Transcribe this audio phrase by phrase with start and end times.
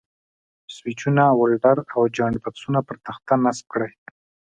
[0.75, 3.91] سویچونه، ولډر او جاینټ بکسونه پر تخته نصب کړئ.